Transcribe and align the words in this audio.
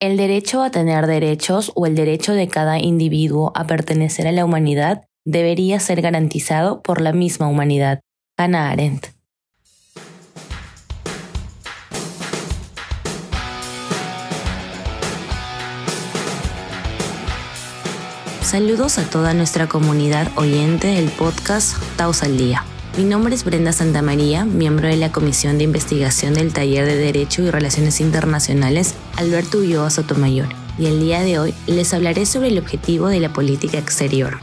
El 0.00 0.16
derecho 0.16 0.62
a 0.62 0.70
tener 0.70 1.06
derechos 1.06 1.72
o 1.74 1.84
el 1.84 1.94
derecho 1.94 2.32
de 2.32 2.48
cada 2.48 2.78
individuo 2.78 3.52
a 3.54 3.66
pertenecer 3.66 4.26
a 4.26 4.32
la 4.32 4.46
humanidad 4.46 5.04
debería 5.26 5.78
ser 5.78 6.00
garantizado 6.00 6.80
por 6.80 7.02
la 7.02 7.12
misma 7.12 7.48
humanidad. 7.48 8.00
Hannah 8.38 8.70
Arendt. 8.70 9.08
Saludos 18.40 18.96
a 18.96 19.04
toda 19.04 19.34
nuestra 19.34 19.68
comunidad 19.68 20.28
oyente 20.36 20.86
del 20.86 21.10
podcast 21.10 21.76
Taos 21.98 22.22
al 22.22 22.38
Día. 22.38 22.64
Mi 22.96 23.04
nombre 23.04 23.34
es 23.36 23.44
Brenda 23.44 23.72
Santamaría, 23.72 24.44
miembro 24.44 24.88
de 24.88 24.96
la 24.96 25.12
Comisión 25.12 25.58
de 25.58 25.64
Investigación 25.64 26.34
del 26.34 26.52
Taller 26.52 26.84
de 26.84 26.96
Derecho 26.96 27.40
y 27.42 27.50
Relaciones 27.50 28.00
Internacionales 28.00 28.94
Alberto 29.16 29.58
Ulloa 29.58 29.90
Sotomayor, 29.90 30.48
y 30.76 30.86
el 30.86 30.98
día 30.98 31.20
de 31.20 31.38
hoy 31.38 31.54
les 31.68 31.94
hablaré 31.94 32.26
sobre 32.26 32.48
el 32.48 32.58
objetivo 32.58 33.06
de 33.06 33.20
la 33.20 33.32
política 33.32 33.78
exterior. 33.78 34.40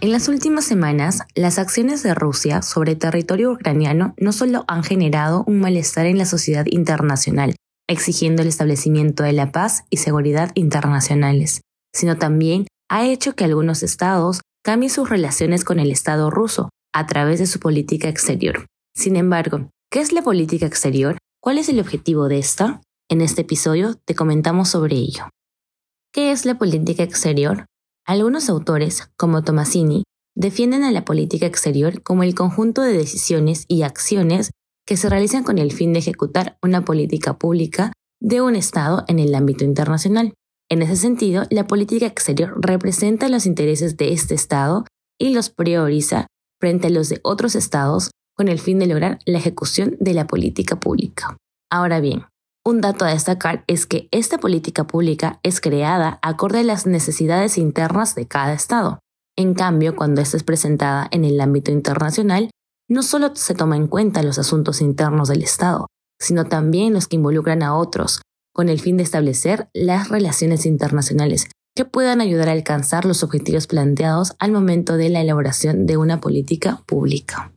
En 0.00 0.12
las 0.12 0.28
últimas 0.28 0.64
semanas, 0.64 1.22
las 1.34 1.58
acciones 1.58 2.04
de 2.04 2.14
Rusia 2.14 2.62
sobre 2.62 2.94
territorio 2.94 3.50
ucraniano 3.50 4.14
no 4.16 4.32
solo 4.32 4.64
han 4.68 4.84
generado 4.84 5.42
un 5.46 5.58
malestar 5.58 6.06
en 6.06 6.18
la 6.18 6.24
sociedad 6.24 6.66
internacional, 6.70 7.56
exigiendo 7.88 8.42
el 8.42 8.48
establecimiento 8.48 9.24
de 9.24 9.32
la 9.32 9.50
paz 9.50 9.82
y 9.90 9.96
seguridad 9.96 10.52
internacionales, 10.54 11.62
sino 11.92 12.16
también 12.16 12.68
ha 12.88 13.06
hecho 13.06 13.34
que 13.34 13.44
algunos 13.44 13.82
estados 13.82 14.40
cambien 14.64 14.90
sus 14.90 15.08
relaciones 15.08 15.64
con 15.64 15.80
el 15.80 15.90
Estado 15.90 16.30
ruso, 16.30 16.68
a 16.96 17.06
través 17.06 17.38
de 17.38 17.46
su 17.46 17.60
política 17.60 18.08
exterior. 18.08 18.64
Sin 18.94 19.16
embargo, 19.16 19.68
¿qué 19.90 20.00
es 20.00 20.12
la 20.12 20.22
política 20.22 20.64
exterior? 20.64 21.18
¿Cuál 21.42 21.58
es 21.58 21.68
el 21.68 21.78
objetivo 21.78 22.26
de 22.26 22.38
esta? 22.38 22.80
En 23.10 23.20
este 23.20 23.42
episodio 23.42 23.96
te 24.06 24.14
comentamos 24.14 24.70
sobre 24.70 24.96
ello. 24.96 25.24
¿Qué 26.10 26.32
es 26.32 26.46
la 26.46 26.56
política 26.56 27.02
exterior? 27.02 27.66
Algunos 28.06 28.48
autores, 28.48 29.10
como 29.18 29.44
Tomasini, 29.44 30.04
defienden 30.34 30.84
a 30.84 30.90
la 30.90 31.04
política 31.04 31.44
exterior 31.44 32.02
como 32.02 32.22
el 32.22 32.34
conjunto 32.34 32.80
de 32.80 32.94
decisiones 32.94 33.66
y 33.68 33.82
acciones 33.82 34.52
que 34.86 34.96
se 34.96 35.10
realizan 35.10 35.44
con 35.44 35.58
el 35.58 35.72
fin 35.72 35.92
de 35.92 35.98
ejecutar 35.98 36.56
una 36.62 36.82
política 36.82 37.36
pública 37.36 37.92
de 38.22 38.40
un 38.40 38.56
Estado 38.56 39.04
en 39.06 39.18
el 39.18 39.34
ámbito 39.34 39.64
internacional. 39.64 40.32
En 40.70 40.80
ese 40.80 40.96
sentido, 40.96 41.44
la 41.50 41.66
política 41.66 42.06
exterior 42.06 42.54
representa 42.58 43.28
los 43.28 43.44
intereses 43.44 43.98
de 43.98 44.14
este 44.14 44.34
Estado 44.34 44.86
y 45.18 45.34
los 45.34 45.50
prioriza 45.50 46.26
frente 46.66 46.88
a 46.88 46.90
los 46.90 47.08
de 47.08 47.20
otros 47.22 47.54
estados 47.54 48.10
con 48.36 48.48
el 48.48 48.58
fin 48.58 48.80
de 48.80 48.88
lograr 48.88 49.20
la 49.24 49.38
ejecución 49.38 49.96
de 50.00 50.14
la 50.14 50.26
política 50.26 50.80
pública. 50.80 51.36
Ahora 51.70 52.00
bien, 52.00 52.24
un 52.64 52.80
dato 52.80 53.04
a 53.04 53.10
destacar 53.10 53.62
es 53.68 53.86
que 53.86 54.08
esta 54.10 54.38
política 54.38 54.84
pública 54.88 55.38
es 55.44 55.60
creada 55.60 56.18
acorde 56.22 56.58
a 56.58 56.64
las 56.64 56.84
necesidades 56.84 57.56
internas 57.56 58.16
de 58.16 58.26
cada 58.26 58.52
estado. 58.52 58.98
En 59.36 59.54
cambio, 59.54 59.94
cuando 59.94 60.20
esta 60.20 60.36
es 60.36 60.42
presentada 60.42 61.06
en 61.12 61.24
el 61.24 61.40
ámbito 61.40 61.70
internacional, 61.70 62.50
no 62.88 63.04
solo 63.04 63.30
se 63.36 63.54
toma 63.54 63.76
en 63.76 63.86
cuenta 63.86 64.24
los 64.24 64.36
asuntos 64.40 64.80
internos 64.80 65.28
del 65.28 65.44
Estado, 65.44 65.86
sino 66.18 66.46
también 66.46 66.94
los 66.94 67.06
que 67.06 67.14
involucran 67.14 67.62
a 67.62 67.76
otros, 67.76 68.22
con 68.52 68.68
el 68.68 68.80
fin 68.80 68.96
de 68.96 69.04
establecer 69.04 69.68
las 69.72 70.08
relaciones 70.08 70.66
internacionales 70.66 71.46
que 71.76 71.84
puedan 71.84 72.20
ayudar 72.20 72.48
a 72.48 72.52
alcanzar 72.52 73.04
los 73.04 73.22
objetivos 73.22 73.68
planteados 73.68 74.34
al 74.40 74.50
momento 74.50 74.96
de 74.96 75.10
la 75.10 75.20
elaboración 75.20 75.86
de 75.86 75.98
una 75.98 76.20
política 76.20 76.82
pública. 76.86 77.52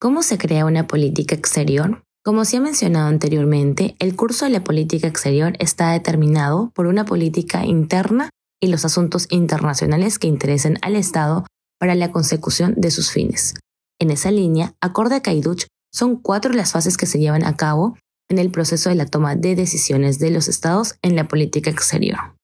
¿Cómo 0.00 0.22
se 0.22 0.38
crea 0.38 0.64
una 0.64 0.86
política 0.86 1.34
exterior? 1.34 2.02
Como 2.24 2.44
se 2.44 2.56
ha 2.56 2.60
mencionado 2.60 3.08
anteriormente, 3.08 3.96
el 3.98 4.14
curso 4.14 4.44
de 4.44 4.52
la 4.52 4.64
política 4.64 5.08
exterior 5.08 5.54
está 5.58 5.92
determinado 5.92 6.70
por 6.74 6.86
una 6.86 7.04
política 7.04 7.66
interna 7.66 8.30
y 8.62 8.68
los 8.68 8.84
asuntos 8.84 9.26
internacionales 9.30 10.18
que 10.18 10.28
interesen 10.28 10.78
al 10.80 10.96
Estado 10.96 11.44
para 11.78 11.94
la 11.94 12.12
consecución 12.12 12.74
de 12.76 12.90
sus 12.90 13.10
fines. 13.10 13.54
En 13.98 14.10
esa 14.10 14.30
línea, 14.30 14.74
acorde 14.80 15.16
a 15.16 15.22
Caiduch, 15.22 15.66
son 15.92 16.16
cuatro 16.16 16.52
las 16.52 16.72
fases 16.72 16.96
que 16.96 17.06
se 17.06 17.18
llevan 17.18 17.44
a 17.44 17.56
cabo 17.56 17.96
en 18.30 18.38
el 18.38 18.50
proceso 18.50 18.90
de 18.90 18.94
la 18.94 19.06
toma 19.06 19.34
de 19.34 19.56
decisiones 19.56 20.20
de 20.20 20.30
los 20.30 20.46
Estados 20.46 20.94
en 21.02 21.16
la 21.16 21.26
política 21.26 21.68
exterior. 21.68 22.39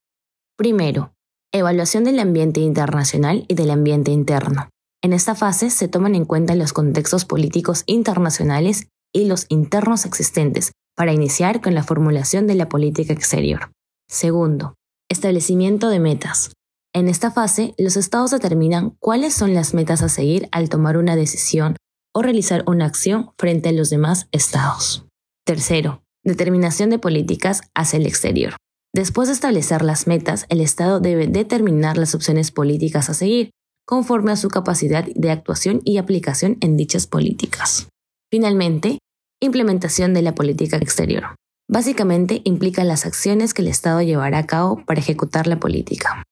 Primero, 0.56 1.12
evaluación 1.52 2.04
del 2.04 2.18
ambiente 2.18 2.60
internacional 2.60 3.44
y 3.46 3.54
del 3.54 3.70
ambiente 3.70 4.10
interno. 4.10 4.70
En 5.02 5.12
esta 5.12 5.34
fase 5.34 5.68
se 5.68 5.86
toman 5.86 6.14
en 6.14 6.24
cuenta 6.24 6.54
los 6.54 6.72
contextos 6.72 7.26
políticos 7.26 7.84
internacionales 7.86 8.88
y 9.14 9.26
los 9.26 9.44
internos 9.50 10.06
existentes 10.06 10.72
para 10.96 11.12
iniciar 11.12 11.60
con 11.60 11.74
la 11.74 11.82
formulación 11.82 12.46
de 12.46 12.54
la 12.54 12.70
política 12.70 13.12
exterior. 13.12 13.70
Segundo, 14.08 14.74
establecimiento 15.10 15.90
de 15.90 16.00
metas. 16.00 16.52
En 16.94 17.08
esta 17.08 17.30
fase, 17.30 17.74
los 17.76 17.98
estados 17.98 18.30
determinan 18.30 18.96
cuáles 18.98 19.34
son 19.34 19.52
las 19.52 19.74
metas 19.74 20.00
a 20.00 20.08
seguir 20.08 20.48
al 20.52 20.70
tomar 20.70 20.96
una 20.96 21.16
decisión 21.16 21.76
o 22.14 22.22
realizar 22.22 22.64
una 22.66 22.86
acción 22.86 23.32
frente 23.36 23.68
a 23.68 23.72
los 23.72 23.90
demás 23.90 24.28
estados. 24.32 25.04
Tercero, 25.44 26.02
determinación 26.24 26.88
de 26.88 26.98
políticas 26.98 27.60
hacia 27.74 27.98
el 27.98 28.06
exterior. 28.06 28.56
Después 28.96 29.28
de 29.28 29.34
establecer 29.34 29.82
las 29.82 30.06
metas, 30.06 30.46
el 30.48 30.62
Estado 30.62 31.00
debe 31.00 31.26
determinar 31.26 31.98
las 31.98 32.14
opciones 32.14 32.50
políticas 32.50 33.10
a 33.10 33.14
seguir, 33.14 33.50
conforme 33.86 34.32
a 34.32 34.36
su 34.36 34.48
capacidad 34.48 35.04
de 35.04 35.30
actuación 35.30 35.82
y 35.84 35.98
aplicación 35.98 36.56
en 36.62 36.78
dichas 36.78 37.06
políticas. 37.06 37.90
Finalmente, 38.30 38.98
implementación 39.38 40.14
de 40.14 40.22
la 40.22 40.34
política 40.34 40.78
exterior. 40.78 41.34
Básicamente 41.70 42.40
implica 42.44 42.84
las 42.84 43.04
acciones 43.04 43.52
que 43.52 43.60
el 43.60 43.68
Estado 43.68 44.00
llevará 44.00 44.38
a 44.38 44.46
cabo 44.46 44.82
para 44.86 45.00
ejecutar 45.00 45.46
la 45.46 45.60
política. 45.60 46.22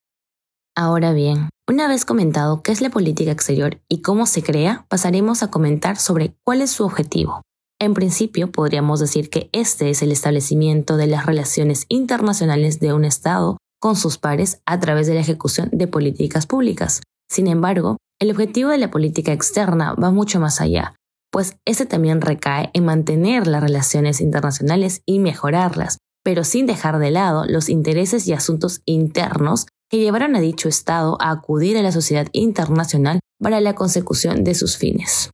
Ahora 0.75 1.13
bien, 1.13 1.51
una 1.69 1.87
vez 1.87 2.07
comentado 2.07 2.63
qué 2.63 2.73
es 2.73 2.81
la 2.81 2.89
política 2.89 3.31
exterior 3.31 3.83
y 3.91 4.01
cómo 4.01 4.25
se 4.25 4.43
crea, 4.43 4.87
pasaremos 4.89 5.43
a 5.43 5.51
comentar 5.51 5.99
sobre 5.99 6.35
cuál 6.45 6.63
es 6.63 6.71
su 6.71 6.85
objetivo, 6.85 7.43
en 7.81 7.95
principio, 7.95 8.51
podríamos 8.51 9.01
decir 9.01 9.31
que 9.31 9.51
este 9.53 9.91
es 9.91 10.03
el 10.03 10.13
establecimiento 10.13 10.97
de 10.97 11.07
las 11.07 11.27
relaciones 11.27 11.87
internacionales 11.89 12.81
de 12.81 12.93
un 12.93 13.05
Estado 13.05 13.59
con 13.81 13.97
sus 13.97 14.17
pares 14.19 14.61
a 14.65 14.81
través 14.81 15.07
de 15.07 15.15
la 15.15 15.21
ejecución 15.21 15.69
de 15.73 15.87
políticas 15.87 16.47
públicas. 16.47 17.03
Sin 17.29 17.47
embargo, 17.47 17.99
el 18.21 18.31
objetivo 18.31 18.71
de 18.71 18.79
la 18.79 18.91
política 18.91 19.33
externa 19.33 19.95
va 19.95 20.11
mucho 20.11 20.41
más 20.41 20.61
allá, 20.61 20.95
pues 21.31 21.57
este 21.67 21.85
también 21.85 22.21
recae 22.21 22.71
en 22.75 22.85
mantener 22.85 23.47
las 23.47 23.63
relaciones 23.63 24.21
internacionales 24.21 25.03
y 25.05 25.19
mejorarlas, 25.19 25.99
pero 26.23 26.45
sin 26.45 26.67
dejar 26.67 26.99
de 26.99 27.11
lado 27.11 27.45
los 27.47 27.69
intereses 27.69 28.27
y 28.29 28.33
asuntos 28.33 28.83
internos 28.87 29.67
que 29.91 29.99
llevaron 29.99 30.37
a 30.37 30.41
dicho 30.41 30.69
Estado 30.69 31.19
a 31.21 31.31
acudir 31.31 31.77
a 31.77 31.83
la 31.83 31.93
sociedad 31.93 32.29
internacional 32.33 33.21
para 33.43 33.61
la 33.61 33.75
consecución 33.75 34.45
de 34.45 34.55
sus 34.55 34.77
fines. 34.77 35.31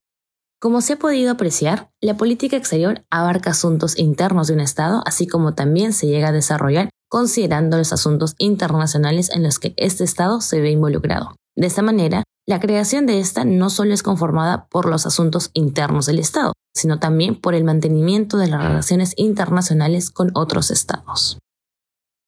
Como 0.60 0.82
se 0.82 0.92
ha 0.92 0.98
podido 0.98 1.32
apreciar, 1.32 1.88
la 2.02 2.18
política 2.18 2.54
exterior 2.54 3.02
abarca 3.08 3.52
asuntos 3.52 3.98
internos 3.98 4.46
de 4.46 4.52
un 4.52 4.60
Estado, 4.60 5.02
así 5.06 5.26
como 5.26 5.54
también 5.54 5.94
se 5.94 6.06
llega 6.06 6.28
a 6.28 6.32
desarrollar 6.32 6.90
considerando 7.08 7.78
los 7.78 7.94
asuntos 7.94 8.34
internacionales 8.36 9.30
en 9.34 9.42
los 9.42 9.58
que 9.58 9.72
este 9.78 10.04
Estado 10.04 10.42
se 10.42 10.60
ve 10.60 10.70
involucrado. 10.70 11.34
De 11.56 11.66
esta 11.66 11.80
manera, 11.80 12.24
la 12.46 12.60
creación 12.60 13.06
de 13.06 13.20
esta 13.20 13.46
no 13.46 13.70
solo 13.70 13.94
es 13.94 14.02
conformada 14.02 14.66
por 14.66 14.86
los 14.86 15.06
asuntos 15.06 15.48
internos 15.54 16.04
del 16.04 16.18
Estado, 16.18 16.52
sino 16.76 16.98
también 16.98 17.36
por 17.36 17.54
el 17.54 17.64
mantenimiento 17.64 18.36
de 18.36 18.48
las 18.48 18.62
relaciones 18.62 19.14
internacionales 19.16 20.10
con 20.10 20.30
otros 20.34 20.70
Estados. 20.70 21.38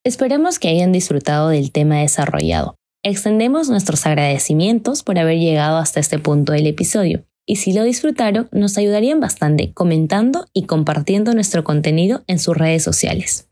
Esperemos 0.06 0.58
que 0.58 0.68
hayan 0.68 0.90
disfrutado 0.90 1.50
del 1.50 1.70
tema 1.70 1.96
desarrollado. 1.96 2.76
Extendemos 3.04 3.68
nuestros 3.68 4.06
agradecimientos 4.06 5.02
por 5.02 5.18
haber 5.18 5.38
llegado 5.38 5.76
hasta 5.76 6.00
este 6.00 6.18
punto 6.18 6.54
del 6.54 6.66
episodio 6.66 7.26
y 7.46 7.56
si 7.56 7.72
lo 7.72 7.84
disfrutaron, 7.84 8.48
nos 8.52 8.78
ayudarían 8.78 9.20
bastante 9.20 9.72
comentando 9.72 10.46
y 10.52 10.64
compartiendo 10.64 11.34
nuestro 11.34 11.64
contenido 11.64 12.22
en 12.26 12.38
sus 12.38 12.56
redes 12.56 12.82
sociales. 12.82 13.48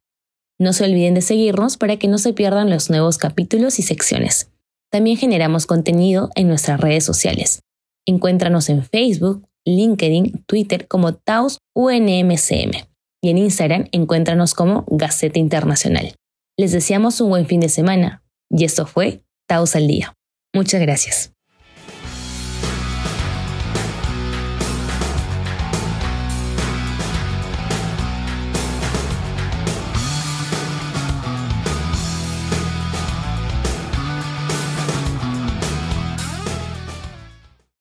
No 0.58 0.72
se 0.72 0.84
olviden 0.84 1.14
de 1.14 1.22
seguirnos 1.22 1.76
para 1.76 1.96
que 1.96 2.08
no 2.08 2.18
se 2.18 2.32
pierdan 2.32 2.70
los 2.70 2.90
nuevos 2.90 3.18
capítulos 3.18 3.78
y 3.78 3.82
secciones. 3.82 4.50
También 4.90 5.16
generamos 5.16 5.66
contenido 5.66 6.30
en 6.34 6.48
nuestras 6.48 6.80
redes 6.80 7.04
sociales. 7.04 7.62
Encuéntranos 8.06 8.68
en 8.68 8.84
Facebook, 8.84 9.46
LinkedIn, 9.64 10.44
Twitter 10.46 10.86
como 10.86 11.14
Taos 11.14 11.58
UNMCM 11.74 12.72
y 13.22 13.30
en 13.30 13.38
Instagram 13.38 13.88
encuéntranos 13.92 14.54
como 14.54 14.84
Gaceta 14.88 15.38
Internacional. 15.38 16.14
Les 16.56 16.72
deseamos 16.72 17.20
un 17.20 17.30
buen 17.30 17.46
fin 17.46 17.60
de 17.60 17.68
semana 17.68 18.22
y 18.50 18.64
esto 18.64 18.86
fue 18.86 19.22
Taos 19.46 19.76
al 19.76 19.86
Día. 19.86 20.14
Muchas 20.52 20.80
gracias. 20.80 21.32